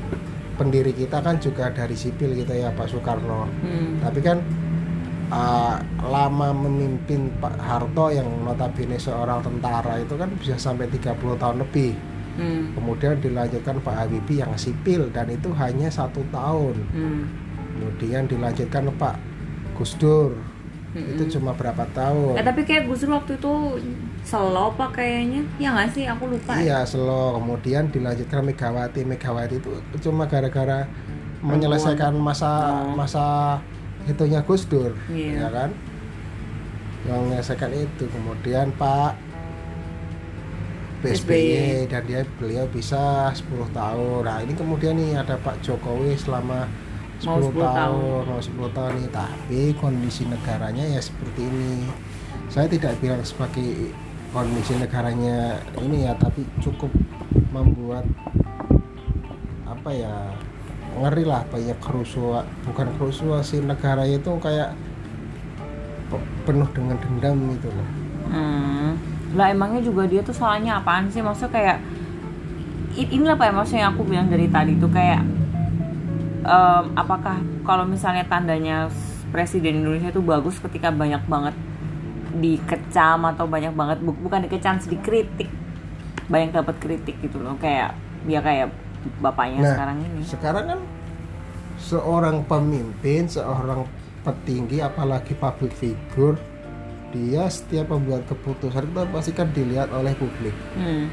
[0.55, 3.99] pendiri kita kan juga dari sipil gitu ya Pak Soekarno Hmm.
[3.99, 4.45] tapi kan
[5.29, 11.59] uh, lama memimpin Pak Harto yang notabene seorang tentara itu kan bisa sampai 30 tahun
[11.61, 11.97] lebih
[12.35, 12.75] Hmm.
[12.75, 17.23] kemudian dilanjutkan Pak Habibie yang sipil dan itu hanya satu tahun Hmm.
[17.75, 19.17] kemudian dilanjutkan Pak
[19.73, 20.35] Gus Dur
[20.95, 21.19] Mm-mm.
[21.19, 22.39] itu cuma berapa tahun.
[22.39, 23.53] Eh tapi kayak Gus Dur waktu itu
[24.23, 25.43] slow pak kayaknya?
[25.59, 26.07] Ya nggak sih?
[26.07, 26.55] Aku lupa.
[26.55, 29.03] Iya slow kemudian dilanjutkan Megawati.
[29.03, 30.87] Megawati itu cuma gara-gara
[31.43, 32.51] menyelesaikan masa
[32.87, 32.95] Oh.
[32.95, 33.59] masa
[34.07, 35.45] itunya Gus Dur Iya.
[35.45, 35.71] ya kan?
[37.05, 38.05] Yang menyelesaikan itu.
[38.09, 39.13] Kemudian Pak
[41.05, 44.25] BSBY dan dia beliau bisa 10 tahun.
[44.25, 46.84] Nah ini kemudian nih ada Pak Jokowi selama 10,
[47.25, 48.23] Mau 10 tahun, tahun.
[48.29, 51.89] mau 10 tahun nih tapi kondisi negaranya ya seperti ini
[52.47, 53.91] saya tidak bilang sebagai
[54.31, 56.93] kondisi negaranya ini ya tapi cukup
[57.51, 58.05] membuat
[59.65, 60.15] apa ya
[60.95, 64.77] ngeri lah banyak kerusuhan bukan kerusuhan sih negara itu kayak
[66.07, 67.89] pe- penuh dengan dendam gitu loh
[68.25, 68.97] Hmm.
[69.37, 71.21] Lah emangnya juga dia tuh soalnya apaan sih?
[71.21, 71.79] Maksudnya kayak
[72.97, 75.21] inilah pak ya maksudnya yang aku bilang dari tadi tuh kayak
[76.45, 78.87] em, apakah kalau misalnya tandanya
[79.29, 81.57] presiden Indonesia itu bagus ketika banyak banget
[82.35, 85.49] dikecam atau banyak banget bu- bukan dikecam sih dikritik.
[86.25, 88.73] Banyak dapat kritik gitu loh kayak ya kayak
[89.19, 90.21] bapaknya Nah, sekarang ini.
[90.23, 90.81] sekarang kan
[91.77, 93.85] seorang pemimpin seorang
[94.23, 96.41] petinggi apalagi public figure
[97.11, 100.55] dia setiap membuat keputusan itu pasti kan dilihat oleh publik.
[100.75, 101.07] Hmm.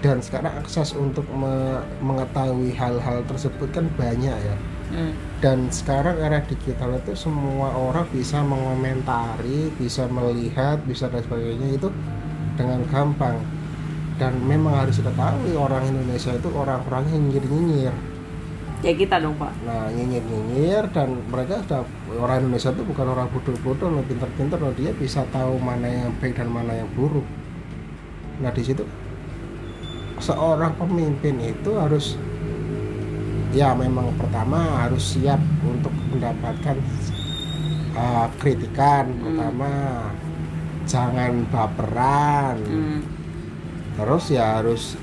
[0.00, 4.56] dan sekarang akses untuk me- mengetahui hal-hal tersebut kan banyak ya
[4.94, 5.10] Hmm.
[5.42, 11.90] dan sekarang era digital itu semua orang bisa mengomentari bisa melihat bisa dan sebagainya itu
[12.54, 13.42] dengan gampang.
[14.14, 17.94] Dan memang harus diketahui orang Indonesia itu orang-orang yang nyinyir-nyinyir.
[18.86, 19.50] Ya kita dong pak.
[19.66, 21.82] Nah nyinyir-nyinyir dan mereka sudah
[22.14, 26.38] orang Indonesia itu bukan orang bodoh-bodoh loh pinter-pinter loh dia bisa tahu mana yang baik
[26.38, 27.26] dan mana yang buruk.
[28.38, 28.86] Nah di situ
[30.22, 32.14] seorang pemimpin itu harus
[33.54, 36.74] ya memang pertama harus siap untuk mendapatkan
[37.94, 39.22] uh, kritikan Hmm.
[39.22, 39.70] pertama
[40.84, 43.00] jangan baperan hmm.
[43.96, 44.98] terus ya harus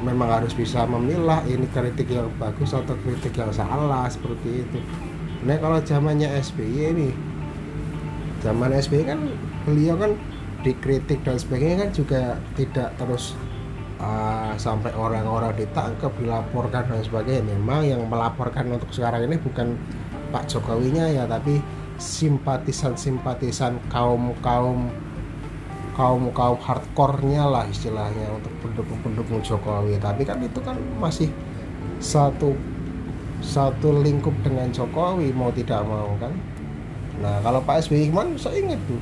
[0.00, 4.78] memang harus bisa memilah ini kritik yang bagus atau kritik yang salah seperti itu
[5.44, 7.10] nah kalau zamannya SBY ini
[8.40, 9.20] zaman SBY kan
[9.66, 10.16] beliau kan
[10.64, 12.22] dikritik dan sebagainya kan juga
[12.56, 13.36] tidak terus
[14.00, 17.54] uh, sampai orang-orang ditangkap dilaporkan dan sebagainya.
[17.54, 19.78] Memang yang melaporkan untuk sekarang ini bukan
[20.34, 21.62] Pak Jokowinya ya tapi
[21.94, 24.90] simpatisan-simpatisan kaum-kaum
[25.94, 30.02] kaum kaum hardcore-nya lah istilahnya untuk pendukung-pendukung Jokowi.
[30.02, 31.30] Tapi kan itu kan masih
[32.02, 32.54] satu
[33.44, 36.34] satu lingkup dengan Jokowi mau tidak mau kan.
[37.22, 38.98] Nah kalau Pak SBY kemarin saya ingat tuh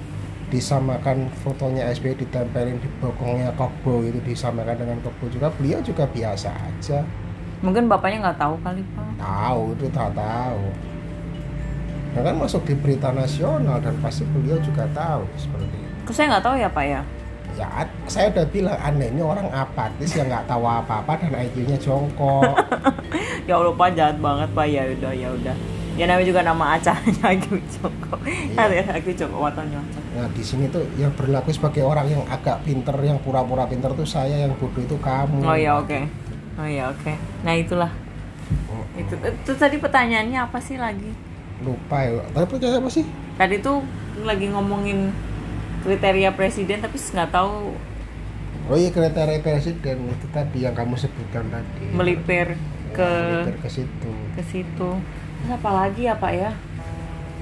[0.52, 5.48] disamakan fotonya SBY ditempelin di bokongnya Kokbo itu disamakan dengan Kokbo juga.
[5.56, 7.00] Beliau juga biasa aja.
[7.64, 9.06] Mungkin bapaknya nggak tahu kali pak.
[9.16, 10.62] Tahu itu tak tahu.
[12.12, 15.92] Nah kan masuk di berita nasional dan pasti beliau juga tahu seperti itu.
[16.04, 17.00] Kok saya nggak tahu ya pak ya?
[17.56, 17.68] Ya
[18.04, 22.52] saya udah bilang anda ini orang apatis yang nggak tahu apa-apa dan IQ-nya jongkok.
[23.42, 24.66] Ya Allah pak jahat banget pak.
[24.70, 25.56] Ya udah ya udah.
[25.92, 28.64] Ya namanya juga nama acaranya Aku Joko Iya.
[28.64, 32.60] ada Aku Joko Waton Nyocok nah di sini tuh yang berlaku sebagai orang yang agak
[32.68, 35.40] pinter yang pura-pura pinter tuh saya yang bodoh itu kamu.
[35.40, 35.98] Oh ya oke.
[36.60, 37.12] Oh ya oke.
[37.44, 37.90] Nah itulah.
[38.68, 41.08] Oh, itu itu tadi pertanyaannya apa sih lagi?
[41.64, 43.08] Lupa ya tapi percaya apa sih?
[43.40, 43.80] Tadi tuh
[44.20, 45.08] lagi ngomongin
[45.80, 47.72] kriteria presiden tapi nggak tahu.
[48.68, 50.12] Oh iya kriteria presiden.
[50.12, 51.88] Itu tadi yang kamu sebutkan tadi.
[51.88, 52.60] Melipir
[52.92, 54.10] ke Melipir ke situ.
[54.36, 54.90] ke situ.
[55.40, 56.52] Terus apa lagi ya pak ya?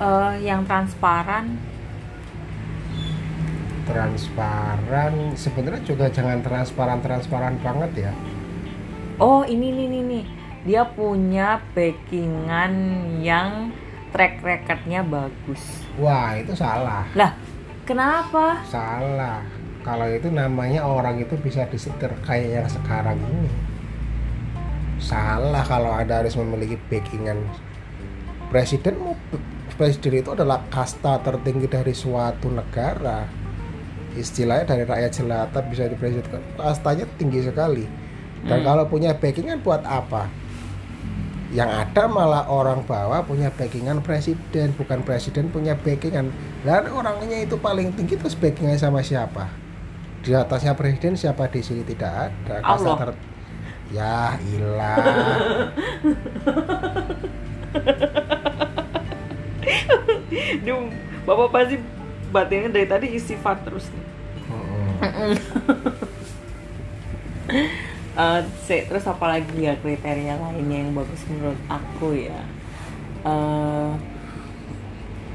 [0.00, 1.61] Eh, yang transparan
[3.90, 5.35] transparan.
[5.35, 8.12] Sebenarnya juga jangan transparan transparan banget ya.
[9.18, 10.24] Oh ini nih nih nih
[10.64, 12.72] dia punya backingan
[13.20, 13.74] yang
[14.14, 15.85] track recordnya bagus.
[15.98, 17.05] Wah itu salah.
[17.18, 17.35] Lah
[17.85, 18.62] kenapa?
[18.70, 19.42] Salah.
[19.81, 23.50] Kalau itu namanya orang itu bisa disetir kayak yang sekarang ini.
[25.00, 27.40] Salah kalau anda harus memiliki backingan.
[28.53, 29.16] Presiden
[29.81, 33.39] presiden itu adalah kasta tertinggi dari suatu negara
[34.14, 37.85] istilahnya dari rakyat jelata bisa dipresiden kastanya tinggi sekali.
[38.40, 38.66] Dan Hmm.
[38.66, 40.27] kalau punya backingan buat apa?
[41.51, 46.31] Yang ada malah orang bawah punya backingan presiden bukan presiden punya backingan.
[46.62, 49.46] Dan orangnya itu paling tinggi terus backingannya sama siapa?
[50.20, 52.55] Di atasnya presiden siapa di sini tidak ada?
[52.61, 52.96] Kasta Allah.
[52.99, 53.18] ter-
[53.90, 54.96] ya ilah.
[60.62, 60.87] Duh,
[61.25, 61.75] bapak pasti
[62.31, 64.07] batinnya dari tadi istifat terus nih.
[65.01, 65.33] Mm-mm.
[68.11, 72.43] Eh, se- terus apa lagi ya kriteria lainnya yang bagus menurut aku ya
[73.21, 73.90] Eh,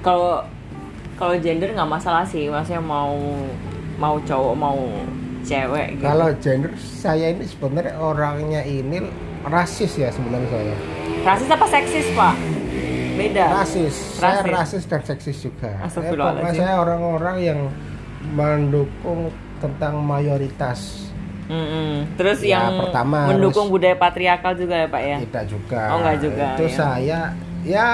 [0.02, 0.44] kalau
[1.16, 3.16] kalau gender nggak masalah sih maksudnya mau
[3.96, 4.80] mau cowok mau
[5.42, 9.06] cewek gitu kalau gender saya ini sebenarnya orangnya ini
[9.46, 10.76] rasis ya sebenarnya saya
[11.24, 12.36] rasis apa seksis pak
[13.15, 14.51] beda rasis saya Rasis.
[14.51, 16.43] rasis dan seksis juga Eh, Astagfirullahaladzim.
[16.43, 17.60] pokoknya saya orang-orang yang
[18.30, 19.19] mendukung
[19.58, 21.10] tentang mayoritas
[21.45, 22.10] Mm-mm.
[22.15, 25.97] terus Ya, yang pertama mendukung harus- budaya patriarkal juga ya pak ya tidak juga Oh,
[25.99, 26.73] enggak juga, itu ya.
[26.73, 27.19] saya
[27.63, 27.88] ya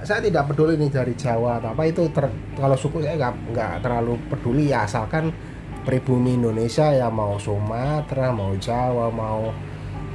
[0.00, 3.72] saya tidak peduli nih dari Jawa atau apa itu ter- kalau suku saya nggak nggak
[3.80, 5.34] terlalu peduli ya asalkan
[5.82, 9.50] pribumi Indonesia ya mau Sumatera mau Jawa mau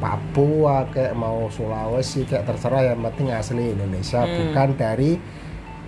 [0.02, 4.34] Papua kayak mau Sulawesi kayak terserah yang penting asli Indonesia Hmm.
[4.36, 5.12] bukan dari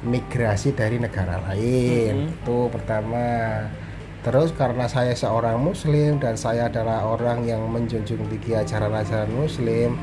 [0.04, 2.34] migrasi dari negara lain Mhm.
[2.38, 3.26] itu pertama
[4.21, 9.95] terus karena saya seorang muslim dan saya adalah orang yang menjunjung tinggi ajaran-ajaran muslim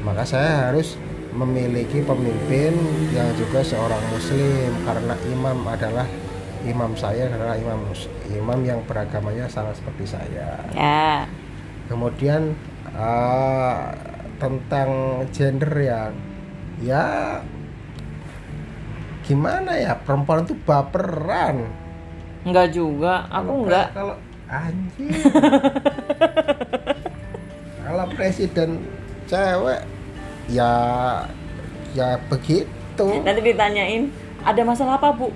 [0.00, 0.96] maka saya harus
[1.32, 2.72] memiliki pemimpin
[3.12, 6.06] yang juga seorang muslim karena imam adalah
[6.64, 7.80] imam saya adalah imam
[8.30, 11.28] imam yang beragamanya sama seperti saya ya
[11.88, 12.56] kemudian
[12.96, 13.76] eh,
[14.36, 14.90] tentang
[15.32, 16.02] gender ya
[16.80, 17.04] ya
[19.26, 19.98] gimana ya?
[19.98, 21.66] Perempuan itu baperan.
[22.46, 25.10] Enggak juga aku Kalau enggak kalau anjir
[27.82, 28.70] kalau presiden
[29.26, 29.82] cewek
[30.46, 30.72] ya
[31.90, 33.06] ya begitu.
[33.26, 34.14] Nanti ditanyain
[34.46, 35.34] ada masalah apa bu?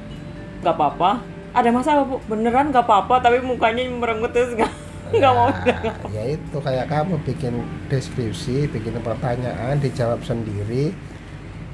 [0.62, 1.10] Nggak apa-apa.
[1.50, 2.22] Ada masalah bu.
[2.30, 4.70] Beneran nggak apa-apa tapi mukanya merenggut terus nggak
[5.18, 7.54] nggak mau Nah, ya itu kayak kamu bikin
[7.90, 10.94] deskripsi bikin pertanyaan dijawab sendiri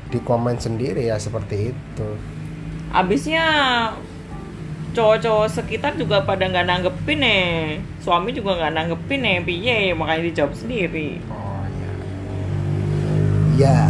[0.07, 2.09] di komen sendiri ya seperti itu.
[2.95, 3.45] Abisnya
[4.95, 7.45] cowok-cowok sekitar juga pada nggak nanggepin nih
[8.01, 11.21] suami juga nggak nanggepin nih piye makanya dijawab sendiri.
[11.29, 11.93] Oh ya
[13.61, 13.81] ya.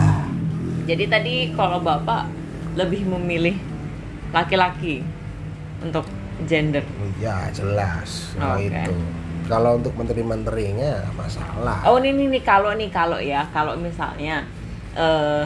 [0.86, 2.30] Jadi tadi kalau bapak
[2.78, 3.58] lebih memilih
[4.30, 5.02] laki-laki
[5.82, 6.06] untuk
[6.44, 6.84] gender?
[7.22, 8.34] Ya jelas.
[8.36, 8.68] Kalau Oke.
[8.68, 8.94] itu
[9.46, 14.44] kalau untuk menteri-menterinya masalah Oh ini nih kalau nih kalau ya kalau misalnya
[14.94, 15.44] eh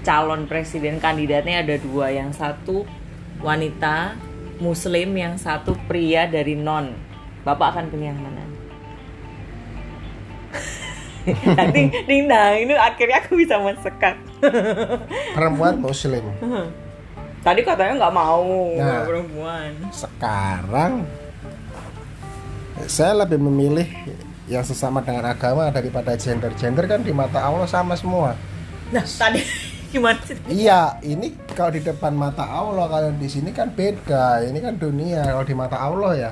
[0.00, 2.88] calon presiden kandidatnya ada dua yang satu
[3.44, 4.16] wanita
[4.60, 6.92] muslim yang satu pria dari non
[7.44, 8.44] bapak akan pilih yang mana?
[11.56, 14.16] Nanti ding dang ini akhirnya aku bisa mensekat.
[15.36, 16.24] perempuan muslim
[17.40, 18.44] Tadi katanya nggak mau
[18.76, 19.04] Nah.
[19.08, 19.72] perempuan.
[19.92, 21.04] sekarang
[22.86, 23.86] saya lebih memilih
[24.46, 28.34] yang sesama dengan agama daripada gender gender kan di mata Allah sama semua.
[28.90, 29.42] Nah tadi
[29.92, 30.38] gimana sih?
[30.46, 34.42] iya ini kalau di depan mata Allah kalau di sini kan beda.
[34.42, 36.30] Ini kan dunia kalau di mata Allah ya.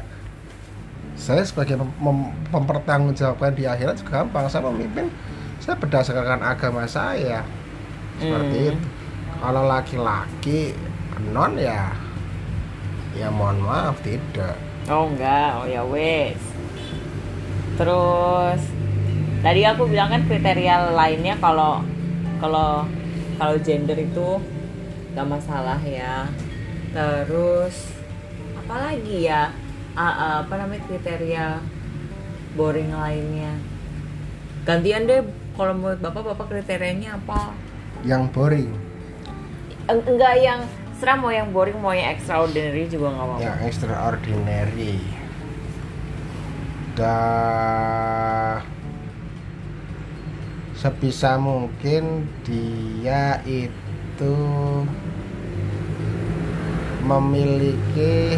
[1.19, 4.47] Saya sebagai mem- mem- mempertanggungjawabkan di akhirat juga gampang.
[4.47, 5.11] Saya memimpin
[5.59, 7.43] saya berdasarkan agama saya.
[8.19, 8.69] Seperti Hmm.
[8.75, 8.87] itu.
[9.39, 10.61] Kalau laki-laki
[11.31, 11.91] non ya
[13.15, 14.55] ya mohon maaf tidak
[14.89, 16.41] Oh enggak, oh ya wes.
[17.77, 18.61] Terus
[19.45, 21.85] tadi aku bilang kan kriteria lainnya kalau
[22.41, 22.89] kalau
[23.37, 24.41] kalau gender itu
[25.13, 26.27] nggak masalah ya.
[26.97, 27.93] Terus
[28.57, 29.53] apa lagi ya?
[29.99, 31.61] A- apa namanya kriteria
[32.57, 33.53] boring lainnya?
[34.65, 35.21] Gantian deh
[35.53, 37.53] kalau menurut bapak bapak kriterianya apa?
[38.07, 38.71] yang boring
[39.91, 40.61] Eng- enggak yang
[40.99, 43.43] serah mau yang boring mau yang extraordinary juga nggak apa-apa.
[43.47, 44.99] yang extraordinary
[46.99, 48.59] dah
[50.75, 54.35] sebisa mungkin dia itu
[57.07, 58.35] memiliki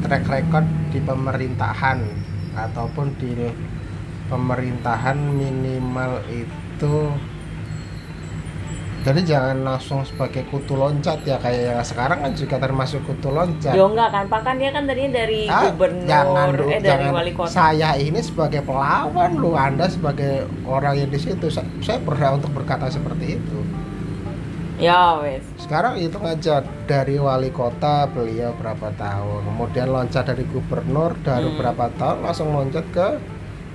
[0.00, 2.00] track record di pemerintahan
[2.56, 3.52] ataupun di
[4.32, 7.12] pemerintahan minimal itu
[9.02, 13.72] jadi jangan langsung sebagai kutu loncat ya kayak yang sekarang kan juga termasuk kutu loncat
[13.72, 17.10] Yo enggak kan, Pak kan dia kan tadinya dari Ah, gubernur, jangan eh dari jangan.
[17.12, 17.50] wali kota.
[17.50, 20.32] Saya ini sebagai pelawan lu, Anda sebagai
[20.64, 21.46] orang yang di situ.
[21.48, 23.58] Sa- Saya berhak untuk berkata seperti itu.
[24.78, 25.42] Ya wes.
[25.56, 31.54] Sekarang itu aja dari wali kota beliau berapa tahun, kemudian loncat dari gubernur dari Hmm.
[31.56, 33.08] berapa tahun langsung loncat ke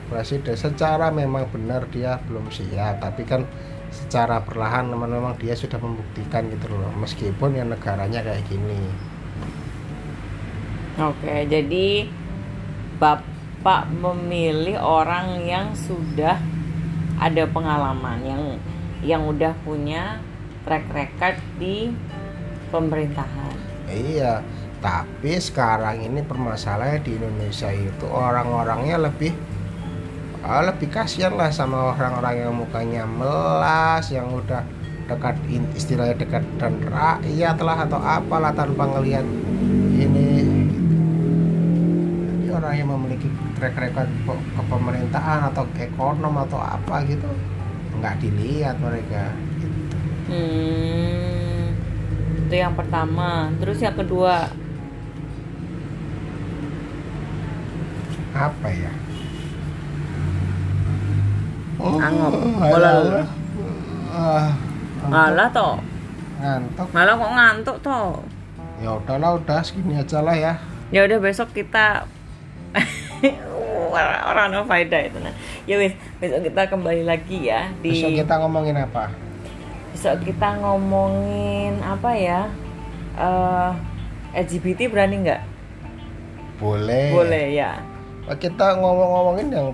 [0.06, 3.44] presiden secara memang benar dia belum siap tapi kan
[3.92, 8.80] secara perlahan memang memang dia sudah membuktikan gitu loh meskipun yang negaranya kayak gini
[10.98, 12.10] Oke, jadi
[12.98, 16.42] Bapak memilih orang yang sudah
[17.22, 18.44] ada pengalaman, yang
[19.06, 20.18] yang udah punya
[20.66, 21.94] track record di
[22.74, 23.54] pemerintahan.
[23.88, 24.44] iya
[24.78, 29.34] tapi sekarang ini permasalahannya di Indonesia itu orang-orangnya lebih
[30.48, 34.64] ah, lebih kasihan lah sama orang-orang yang mukanya melas yang udah
[35.08, 35.36] dekat
[35.76, 39.24] istilahnya dekat dan rakyat lah atau apalah tanpa ngelihat
[39.96, 40.44] ini
[42.28, 43.28] jadi orang yang memiliki
[43.60, 47.28] track record pe- kepemerintahan atau ekonom atau apa gitu
[47.98, 49.80] nggak dilihat mereka gitu.
[50.28, 51.72] Hmm,
[52.46, 53.50] itu yang pertama.
[53.58, 54.52] Terus yang kedua,
[58.38, 58.92] apa ya
[61.80, 62.32] Angop.
[62.58, 63.02] Bola lu.
[63.08, 63.28] alah.
[64.18, 64.50] Ah,
[65.08, 65.78] malah toh,
[66.42, 68.18] ngantuk malah kok ngantuk toh.
[68.78, 70.54] ya udahlah udah segini aja lah ya
[70.90, 72.02] Ya udah besok kita
[74.28, 75.34] orang no faedah itu nah.
[75.66, 79.12] Ya wis, besok kita kembali lagi ya di besok kita ngomongin apa
[79.94, 82.42] besok kita ngomongin apa ya?
[83.18, 83.70] eh
[84.38, 85.42] LGBT berani nggak?
[86.58, 87.72] boleh Boleh ya.
[88.34, 89.70] kita ngomong-ngomongin yang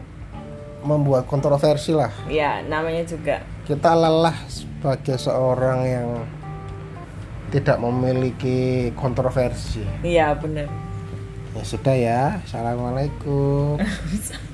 [0.83, 2.11] membuat kontroversi lah.
[2.27, 3.41] Ya, namanya juga.
[3.63, 6.09] kita lelah sebagai seorang yang
[7.47, 9.87] tidak memiliki kontroversi.
[10.03, 10.67] Iya, bener
[11.53, 12.21] ya sudah ya.
[12.43, 13.77] Assalamualaikum.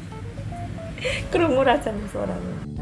[1.31, 2.78] Kerumuh raja suaranya.